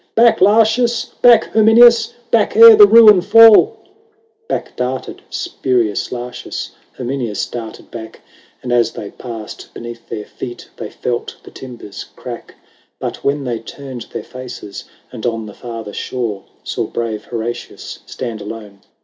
[0.15, 1.05] "Back, Lartius!
[1.21, 2.13] back, Herminius!
[2.31, 4.47] Back, ere the ruin fall!" LIV.
[4.49, 8.19] Back darted Spurius Lartius; Herminius darted back:
[8.63, 12.55] And, as they passed, beneath their feet They felt the timbers crack.
[12.97, 14.85] But when they turned their faces.
[15.11, 18.79] And on the farther shore Saw brave Horatius stand alone.